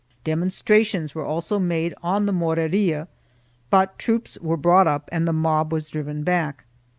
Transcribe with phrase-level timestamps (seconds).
[0.23, 3.07] Demonstrations were also made on the Moreria,
[3.69, 6.65] but troops were brought up and the mob was driven back.